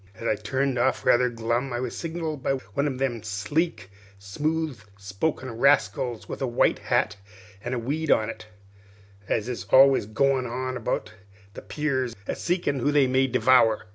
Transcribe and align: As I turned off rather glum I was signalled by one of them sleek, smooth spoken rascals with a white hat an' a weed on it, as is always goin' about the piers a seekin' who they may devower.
As 0.15 0.27
I 0.27 0.33
turned 0.35 0.79
off 0.79 1.05
rather 1.05 1.29
glum 1.29 1.71
I 1.71 1.79
was 1.79 1.95
signalled 1.95 2.41
by 2.41 2.53
one 2.73 2.87
of 2.87 2.97
them 2.97 3.21
sleek, 3.21 3.91
smooth 4.17 4.79
spoken 4.97 5.51
rascals 5.51 6.27
with 6.27 6.41
a 6.41 6.47
white 6.47 6.79
hat 6.79 7.17
an' 7.63 7.75
a 7.75 7.77
weed 7.77 8.09
on 8.09 8.27
it, 8.27 8.47
as 9.29 9.47
is 9.47 9.65
always 9.65 10.07
goin' 10.07 10.47
about 10.75 11.13
the 11.53 11.61
piers 11.61 12.15
a 12.25 12.35
seekin' 12.35 12.79
who 12.79 12.91
they 12.91 13.05
may 13.05 13.27
devower. 13.27 13.83